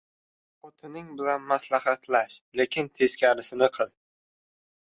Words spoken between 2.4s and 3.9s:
lekin teskarisini